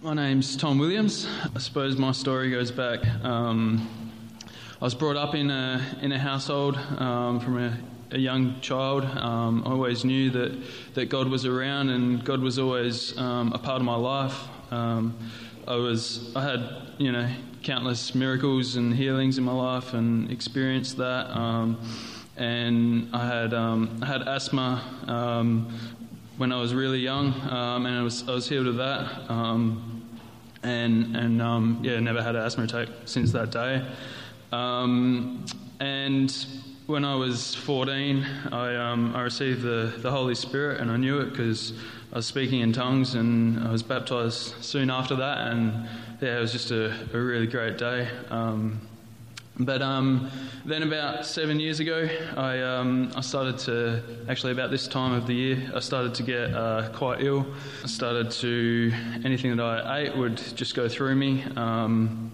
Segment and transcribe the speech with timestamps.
[0.00, 1.26] My name's Tom Williams.
[1.56, 3.04] I suppose my story goes back.
[3.24, 3.88] Um,
[4.80, 7.76] I was brought up in a in a household um, from a,
[8.12, 9.04] a, young child.
[9.04, 10.56] Um, I always knew that
[10.94, 14.40] that God was around and God was always um, a part of my life.
[14.70, 15.18] Um,
[15.66, 17.28] I was I had you know
[17.64, 21.36] countless miracles and healings in my life and experienced that.
[21.36, 21.76] Um,
[22.36, 24.80] and I had I had asthma
[26.38, 29.30] when I was really young, um, and I was, I was healed of that.
[29.30, 30.02] Um,
[30.62, 33.84] and and um, yeah, never had an asthma attack since that day.
[34.52, 35.44] Um,
[35.80, 36.46] and
[36.86, 41.18] when I was 14, I, um, I received the, the Holy Spirit, and I knew
[41.20, 41.74] it because
[42.12, 45.48] I was speaking in tongues, and I was baptized soon after that.
[45.48, 45.88] And
[46.20, 48.08] yeah, it was just a, a really great day.
[48.30, 48.87] Um,
[49.60, 50.30] but um,
[50.64, 55.26] then, about seven years ago, I, um, I started to actually about this time of
[55.26, 57.44] the year, I started to get uh, quite ill.
[57.82, 58.92] I started to
[59.24, 62.30] anything that I ate would just go through me, um,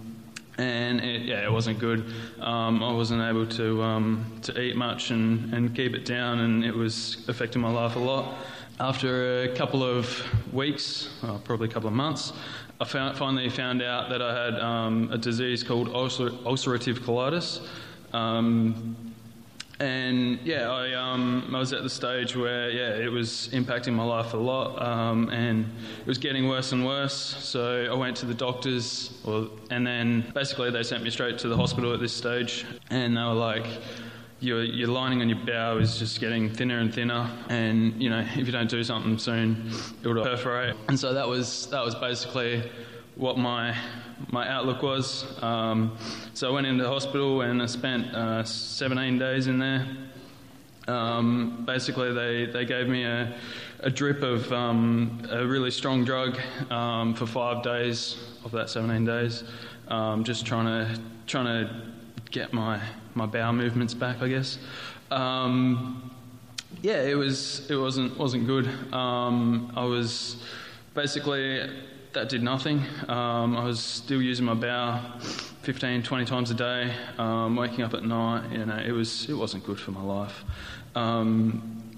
[0.58, 2.04] and it, yeah, it wasn't good.
[2.40, 6.62] Um, I wasn't able to um, to eat much and, and keep it down, and
[6.62, 8.34] it was affecting my life a lot.
[8.80, 12.32] After a couple of weeks, well, probably a couple of months,
[12.80, 17.64] I found, finally found out that I had um, a disease called ulcer, ulcerative colitis.
[18.12, 18.96] Um,
[19.78, 24.04] and yeah, I, um, I was at the stage where yeah, it was impacting my
[24.04, 25.66] life a lot, um, and
[26.00, 27.14] it was getting worse and worse.
[27.14, 31.48] So I went to the doctors, or, and then basically they sent me straight to
[31.48, 33.66] the hospital at this stage, and they were like,
[34.44, 38.20] your, your lining on your bowel is just getting thinner and thinner, and you know
[38.36, 39.70] if you don't do something soon,
[40.02, 40.76] it'll perforate.
[40.88, 42.70] And so that was that was basically
[43.16, 43.76] what my
[44.30, 45.24] my outlook was.
[45.42, 45.96] Um,
[46.34, 49.86] so I went into the hospital and I spent uh, 17 days in there.
[50.86, 53.34] Um, basically, they, they gave me a,
[53.80, 56.38] a drip of um, a really strong drug
[56.70, 59.44] um, for five days of that 17 days,
[59.88, 61.82] um, just trying to trying to
[62.34, 62.80] get my
[63.14, 64.58] my bowel movements back, I guess.
[65.12, 66.10] Um,
[66.82, 68.66] yeah, it was it wasn't wasn't good.
[68.92, 70.42] Um, I was
[70.94, 71.70] basically
[72.12, 72.82] that did nothing.
[73.08, 75.00] Um, I was still using my bowel
[75.62, 78.50] 15, 20 times a day, um, waking up at night.
[78.50, 80.44] You know, it was it wasn't good for my life.
[80.96, 81.93] Um,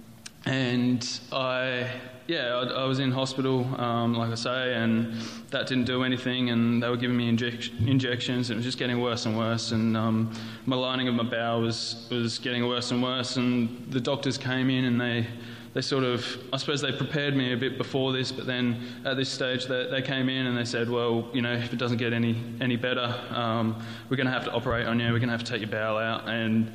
[0.47, 1.91] and I
[2.27, 5.15] yeah, I, I, was in hospital, um, like I say, and
[5.51, 6.51] that didn't do anything.
[6.51, 9.71] And they were giving me inject- injections, and it was just getting worse and worse.
[9.71, 10.35] And um,
[10.67, 13.37] my lining of my bowel was was getting worse and worse.
[13.37, 15.27] And the doctors came in, and they
[15.75, 19.19] they sort of, I suppose they prepared me a bit before this, but then at
[19.19, 21.99] this stage they, they came in and they said, well, you know, if it doesn't
[21.99, 25.13] get any any better, um, we're going to have to operate on you.
[25.13, 26.73] We're going to have to take your bowel out, and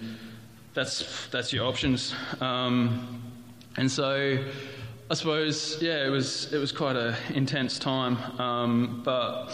[0.74, 2.14] that's that's your options.
[2.40, 3.31] Um,
[3.78, 4.38] and so
[5.10, 9.52] I suppose, yeah, it was it was quite an intense time, um, but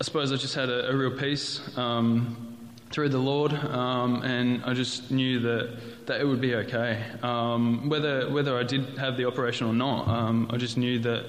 [0.00, 2.56] I suppose I just had a, a real peace um,
[2.90, 7.88] through the Lord, um, and I just knew that that it would be okay, um,
[7.88, 10.06] whether whether I did have the operation or not.
[10.06, 11.26] Um, I just knew that,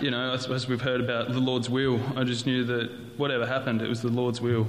[0.00, 3.80] you know, as we've heard about the Lord's will, I just knew that whatever happened,
[3.80, 4.66] it was the Lord's will.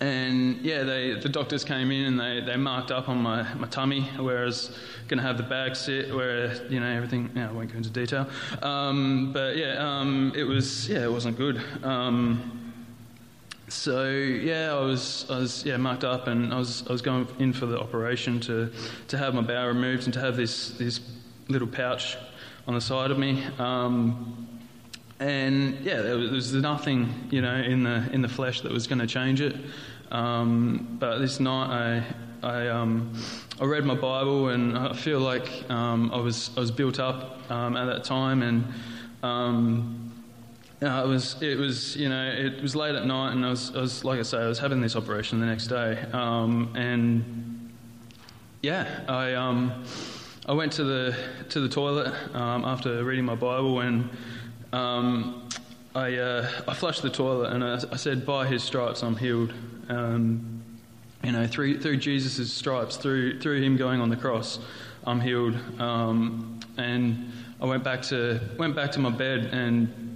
[0.00, 3.66] And yeah, they, the doctors came in and they, they marked up on my, my
[3.66, 4.76] tummy where I was
[5.08, 7.90] going to have the bag sit, where, you know, everything, know, I won't go into
[7.90, 8.28] detail.
[8.62, 11.60] Um, but yeah, um, it was, yeah, it wasn't good.
[11.82, 12.72] Um,
[13.66, 17.26] so yeah, I was, I was yeah, marked up and I was, I was going
[17.40, 18.70] in for the operation to,
[19.08, 21.00] to have my bowel removed and to have this, this
[21.48, 22.16] little pouch
[22.68, 23.44] on the side of me.
[23.58, 24.57] Um,
[25.20, 29.00] and yeah, there was, nothing, you know, in the in the flesh that was going
[29.00, 29.56] to change it.
[30.10, 32.04] Um, but this night,
[32.42, 33.12] I I, um,
[33.60, 37.50] I read my Bible, and I feel like um, I was I was built up
[37.50, 38.64] um, at that time, and
[39.24, 40.12] um,
[40.80, 43.80] it was it was you know it was late at night, and I was I
[43.80, 47.72] was like I say I was having this operation the next day, um, and
[48.62, 49.34] yeah, I
[50.46, 51.16] I went to the
[51.48, 54.08] to the toilet after reading my Bible and
[54.72, 55.48] um,
[55.94, 59.52] I, uh, I flushed the toilet and I, I, said, By his stripes I'm healed.
[59.88, 60.62] Um,
[61.24, 64.60] you know, through, through Jesus' stripes, through, through him going on the cross,
[65.04, 65.56] I'm healed.
[65.80, 70.08] Um, and I went back, to, went back to my bed and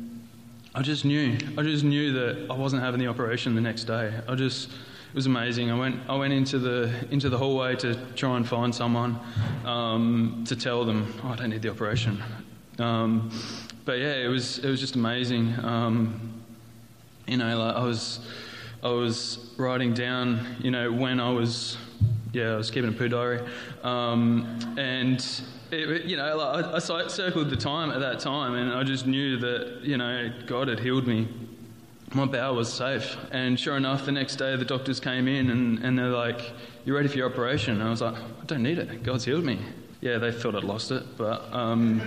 [0.75, 1.37] I just knew.
[1.59, 4.13] I just knew that I wasn't having the operation the next day.
[4.27, 4.71] I just.
[4.71, 5.71] It was amazing.
[5.71, 9.21] I went, I went into the into the hallway to try and find someone
[9.67, 12.23] um, to tell them, oh, I don't need the operation.
[12.79, 13.31] Um,
[13.85, 15.55] but yeah, it was it was just amazing.
[15.63, 16.43] Um,
[17.27, 18.21] you know, like I was
[18.83, 21.77] I was writing down, you know, when I was
[22.33, 23.41] yeah, I was keeping a poo diary,
[23.83, 25.25] um, and
[25.71, 29.07] it, you know, like I, I circled the time at that time, and I just
[29.07, 31.29] knew that you know God had healed me.
[32.15, 35.79] My bowel was safe, and sure enough, the next day the doctors came in and,
[35.79, 36.53] and they're like,
[36.85, 39.03] "You ready for your operation?" And I was like, "I don't need it.
[39.03, 39.59] God's healed me."
[40.01, 41.53] Yeah, they thought I'd lost it, but.
[41.53, 42.01] Um,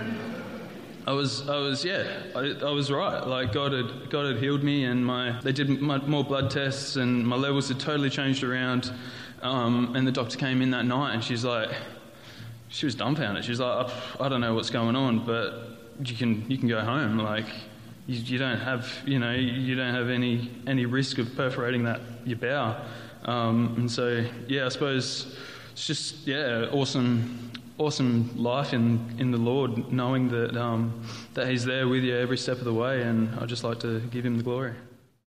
[1.06, 2.04] I was, I was, yeah,
[2.34, 3.24] I, I, was right.
[3.24, 7.24] Like God had, God had healed me, and my they did more blood tests, and
[7.24, 8.92] my levels had totally changed around.
[9.40, 11.70] Um, and the doctor came in that night, and she's like,
[12.68, 13.44] she was dumbfounded.
[13.44, 13.88] She's like,
[14.18, 17.18] I don't know what's going on, but you can, you can go home.
[17.18, 17.46] Like,
[18.08, 22.00] you, you don't have, you know, you don't have any, any risk of perforating that
[22.24, 22.76] your bowel.
[23.24, 25.36] Um, and so, yeah, I suppose
[25.70, 31.02] it's just, yeah, awesome awesome life in, in the Lord, knowing that, um,
[31.34, 34.00] that He's there with you every step of the way, and I'd just like to
[34.00, 34.74] give Him the glory.